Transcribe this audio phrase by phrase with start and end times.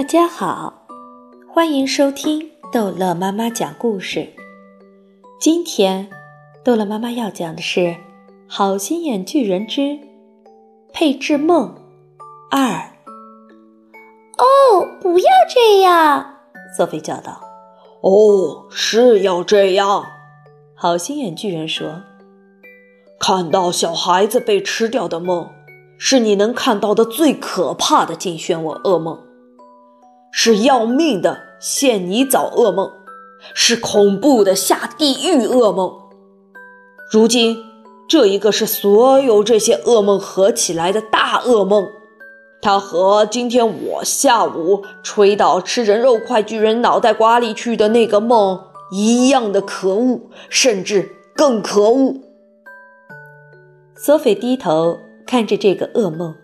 [0.00, 0.86] 大家好，
[1.46, 4.32] 欢迎收听逗乐妈妈讲故事。
[5.38, 6.08] 今天，
[6.64, 7.80] 逗乐妈妈要讲的是
[8.48, 9.98] 《好心眼巨人之
[10.90, 11.74] 配置梦
[12.50, 12.66] 二》。
[14.38, 16.36] 哦，不要这样！
[16.74, 17.42] 索菲叫道。
[18.00, 20.06] “哦，是要这样。”
[20.74, 22.00] 好心眼巨人说。
[23.20, 25.50] “看到小孩子被吃掉的梦，
[25.98, 29.24] 是你能看到的最可怕的竞选我噩梦。”
[30.32, 32.90] 是要命的陷泥沼噩梦，
[33.54, 35.92] 是恐怖的下地狱噩梦。
[37.10, 37.58] 如今，
[38.08, 41.86] 这一个是所有这些噩梦合起来的大噩梦，
[42.62, 48.60] 它和今天我下午吹到吃人肉块巨人脑袋瓜里去的那个梦
[48.92, 52.14] 一样的可恶，甚至更可恶。
[53.96, 56.34] 索菲低头看着这个噩梦。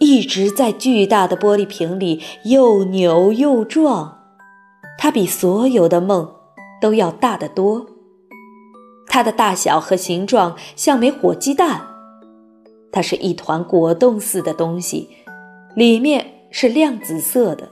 [0.00, 4.18] 一直在巨大的玻璃瓶里又扭又撞，
[4.98, 6.34] 它比所有的梦
[6.80, 7.86] 都要大得多。
[9.06, 11.86] 它的大小和形状像枚火鸡蛋，
[12.90, 15.08] 它是一团果冻似的东西，
[15.76, 17.70] 里面是亮紫色的。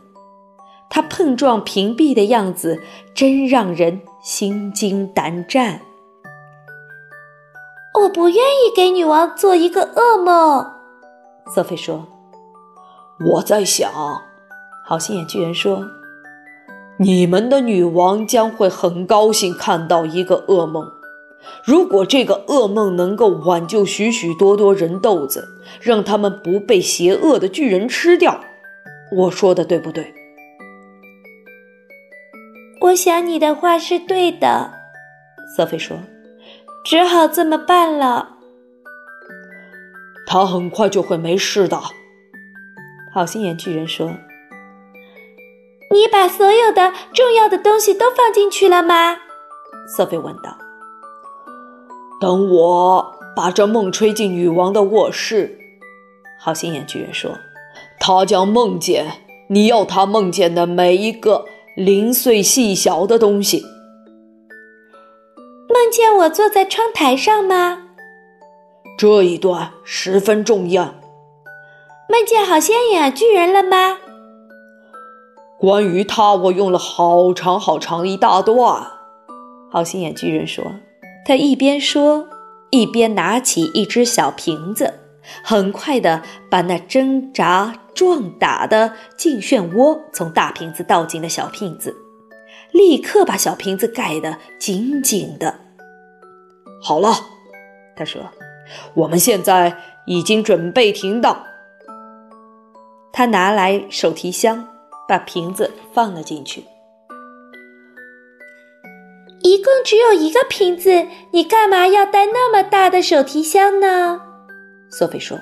[0.88, 2.80] 它碰撞屏蔽的样子
[3.14, 5.80] 真让人心惊胆战。
[8.00, 10.71] 我不愿意给女王做一个噩梦。
[11.54, 12.06] 索菲说
[13.34, 13.92] ：“我在想，
[14.86, 15.84] 好心眼巨人说，
[16.98, 20.90] 你们的女王将会很高兴看到一个噩梦。
[21.62, 25.46] 如果这个噩梦能够挽救许许多多人豆子，
[25.82, 28.40] 让他们不被邪恶的巨人吃掉，
[29.14, 30.14] 我说的对不对？”
[32.80, 34.72] 我想你的话是对的，
[35.54, 35.98] 瑟菲说，
[36.82, 38.31] 只好这么办了。
[40.32, 41.78] 他很快就会没事的，
[43.12, 44.14] 好心眼巨人说
[45.92, 49.18] ：“你把所有的重要的东西都放进去了吗？”
[49.94, 50.56] 瑟菲问道。
[52.18, 55.58] “等我把这梦吹进女王的卧室。”
[56.40, 57.38] 好心眼巨人说
[58.00, 59.04] ，“她将梦见
[59.50, 61.44] 你要她梦见的每一个
[61.76, 63.62] 零碎细小的东西。
[65.68, 67.88] 梦见我坐在窗台上吗？”
[69.02, 70.94] 这一段十分重要。
[72.08, 73.98] 梦见好心眼巨人了吗？
[75.58, 78.86] 关于他，我用了好长好长一大段。
[79.72, 80.64] 好心眼巨人说，
[81.26, 82.28] 他一边说，
[82.70, 85.00] 一边拿起一只小瓶子，
[85.42, 91.96] 很快的把那挣扎撞打的进漩涡从大瓶子倒进了小瓶子，
[92.70, 95.58] 立刻把小瓶子盖得紧紧的。
[96.80, 97.12] 好了，
[97.96, 98.20] 他说。
[98.94, 101.44] 我们现在已经准备停当。
[103.12, 104.66] 他拿来手提箱，
[105.06, 106.64] 把瓶子放了进去。
[109.42, 114.20] 一共只有一个瓶子，你干嘛要带那么大的手提箱呢？
[114.88, 115.38] 索菲说：“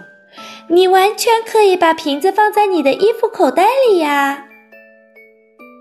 [0.68, 4.46] 你完全可以把瓶子放在你的衣服口袋里呀。”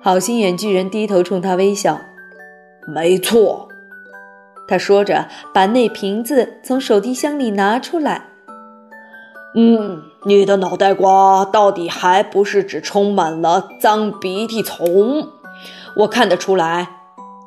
[0.04, 2.00] 好心眼巨人低头冲他微笑
[2.94, 3.69] ：“没错。”
[4.70, 8.28] 他说着，把那瓶子从手提箱里拿出来。
[9.56, 15.28] 嗯，你的脑袋瓜到底还不是只充满了脏鼻涕虫？
[15.96, 16.88] 我看得出来，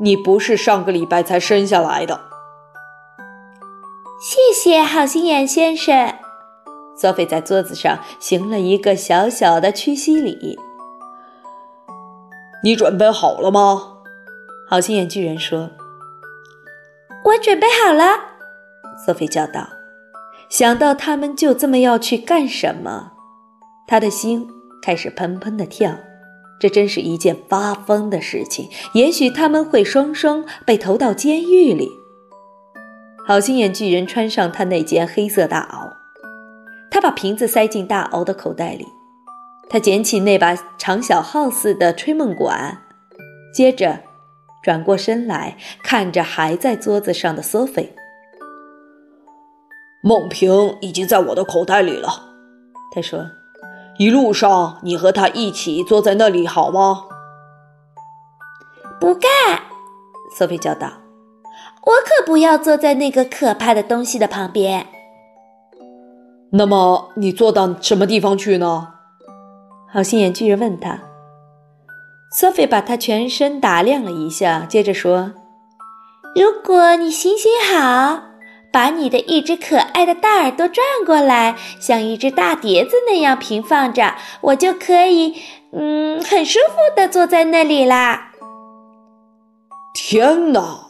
[0.01, 2.21] 你不是上个礼拜才生下来的。
[4.21, 6.15] 谢谢，好心眼先生。
[6.97, 10.59] 索菲在桌子上行了一个小小的屈膝礼。
[12.65, 13.99] 你准备好了吗？
[14.69, 15.71] 好心眼巨人说。
[17.25, 18.05] 我准备好了，
[19.05, 19.69] 索菲叫道。
[20.49, 23.13] 想到他们就这么要去干什么，
[23.87, 24.47] 他的心
[24.83, 25.95] 开始砰砰的跳。
[26.61, 28.69] 这真是一件发疯的事情。
[28.93, 31.89] 也许他们会双双被投到监狱里。
[33.27, 35.91] 好心眼巨人穿上他那件黑色大袄，
[36.91, 38.87] 他把瓶子塞进大袄的口袋里。
[39.69, 42.83] 他捡起那把长小号似的吹梦管，
[43.55, 44.01] 接着。
[44.63, 47.95] 转过身来看着还在桌子上的索菲，
[50.03, 52.09] 梦瓶已经在我的口袋里了。
[52.95, 53.31] 他说
[53.99, 57.05] ：“一路上你和他一起坐在那里好吗？”
[59.01, 59.31] 不干！
[60.39, 60.89] 索菲叫道
[61.85, 64.87] ：“我可不要坐在那个可怕的东西的旁边。”
[66.55, 68.95] 那么你坐到什么地方去呢？
[69.91, 71.01] 好心眼巨人问他。
[72.35, 75.33] 索菲把他全身打量了一下，接着说
[76.35, 78.23] ：“如果你行行好，
[78.73, 85.35] 把你的一只可爱的大耳朵转过来，像一只大碟子那样平放着，我就可以，
[85.73, 88.33] 嗯，很舒服的坐在那里啦。
[89.95, 90.87] 天哪，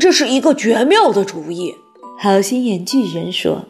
[0.00, 1.74] 这是一个绝妙的主意！
[2.18, 3.66] 好心眼巨人说。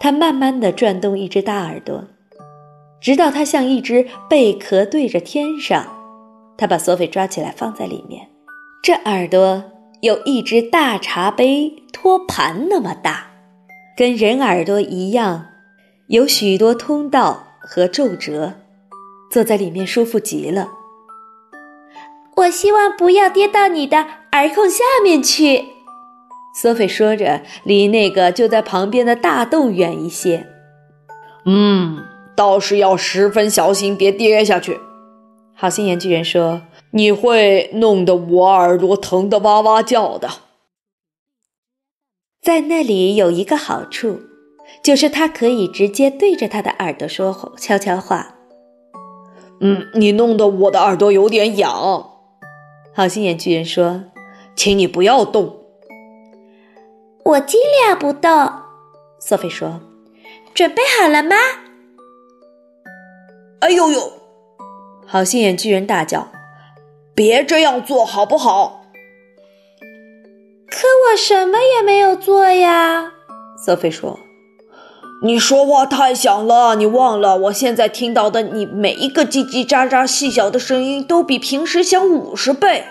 [0.00, 2.04] 他慢慢的转动一只大耳朵，
[3.00, 5.86] 直到它像一只贝壳对着天上。
[6.58, 8.28] 他把索菲抓起来放在里面，
[8.82, 9.62] 这耳朵
[10.00, 13.26] 有一只大茶杯托盘那么大，
[13.94, 15.48] 跟人耳朵一样，
[16.08, 18.54] 有许多通道和皱褶，
[19.30, 20.68] 坐在里面舒服极了。
[22.36, 25.64] 我希望不要跌到你的耳孔下面去，
[26.54, 30.46] 索菲说着，离那个就在旁边的大洞远一些。
[31.44, 32.02] 嗯，
[32.36, 34.78] 倒是要十分小心，别跌下去。
[35.54, 36.60] 好心眼巨人说
[36.92, 40.28] ：“你会弄得我耳朵疼得哇哇叫的。”
[42.42, 44.20] 在那里有一个好处，
[44.82, 48.34] 就是他可以直接对着他的耳朵说悄悄话。
[49.60, 52.10] 嗯，你弄得我的耳朵有点痒。
[52.94, 54.04] 好心眼巨人说
[54.54, 55.64] ：“请你不要动。”
[57.24, 58.30] 我尽量不动。
[59.18, 59.80] 索菲说
[60.54, 61.34] ：“准备好了吗？”
[63.60, 64.12] 哎呦呦！
[65.06, 66.28] 好心眼巨人大叫
[67.14, 68.82] ：“别这样做好不好？”
[70.68, 73.12] 可我什么也没有做呀。
[73.64, 74.18] 索菲说
[75.22, 82.84] ：“你说话太响了，你忘了我现在听到的你每一个叽叽喳喳细小的声音都比平时响五十倍。”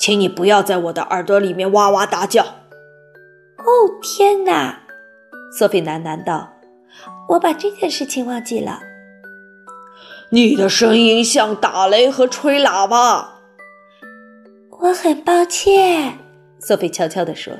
[0.00, 2.42] 请你不要在我的耳朵里面哇哇大叫！
[2.42, 3.70] 哦
[4.02, 4.80] 天哪，
[5.56, 6.54] 索菲喃喃道
[7.30, 8.80] ：“我把这件事情忘记了。”
[10.34, 13.34] 你的声音像打雷和吹喇叭。
[14.80, 16.18] 我很抱歉，
[16.58, 17.52] 索菲悄悄地说：“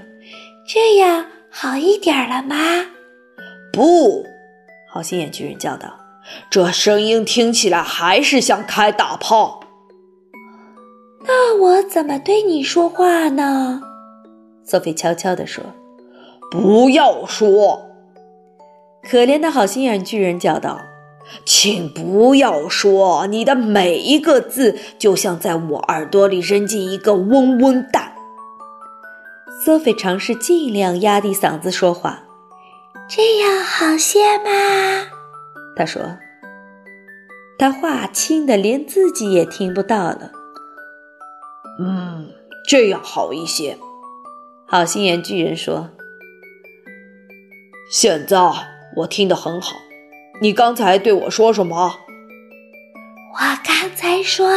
[0.66, 2.56] 这样好一点了吗？”
[3.72, 4.26] 不，
[4.92, 5.88] 好心眼巨人叫道
[6.50, 9.60] ：“这声音听起来还是像开大炮。”
[11.24, 13.80] 那我怎么对你说话呢？
[14.64, 15.62] 索菲悄悄地说
[16.50, 17.86] ：“不要说。”
[19.08, 20.80] 可怜的好心眼巨人叫道
[21.44, 28.12] ：“请不要说，你的每一个字就像在我耳朵里扔进一个嗡嗡蛋。”
[29.64, 32.24] 索菲尝试尽量压低嗓子说话
[33.08, 35.06] ：“这样好些吗？”
[35.76, 36.02] 他说
[37.58, 40.32] ：“他话轻的连自己也听不到了。”
[41.80, 42.28] 嗯，
[42.68, 43.78] 这样好一些。
[44.66, 45.90] 好心眼巨人说
[47.90, 48.38] ：“现在
[48.96, 49.76] 我听得很好。
[50.40, 52.00] 你刚才对我说什么？”
[53.34, 54.48] 我刚才说：“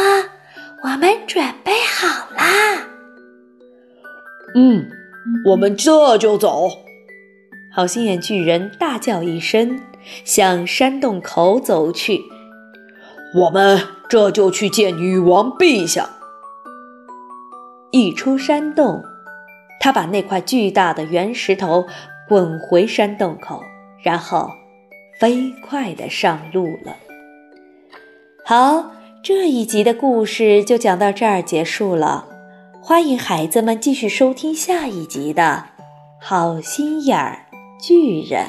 [0.84, 2.86] 我们准备好啦。”
[4.54, 4.88] 嗯，
[5.46, 6.68] 我们这就走。
[7.74, 9.80] 好心眼巨人大叫一声，
[10.24, 12.22] 向山洞口走去。
[13.34, 16.08] 我们这就去见女王陛下。
[17.90, 19.02] 一出山洞，
[19.80, 21.86] 他把那块巨大的圆石头
[22.28, 23.62] 滚回山洞口，
[24.02, 24.50] 然后
[25.18, 26.96] 飞快地上路了。
[28.44, 28.92] 好，
[29.22, 32.26] 这一集的故事就讲到这儿结束了。
[32.80, 35.64] 欢迎孩子们继续收听下一集的
[36.24, 37.46] 《好心眼儿
[37.80, 38.44] 巨人》。